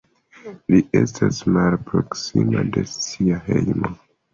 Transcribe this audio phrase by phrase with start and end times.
[0.75, 3.99] Li estas malproksima de sia hejmo.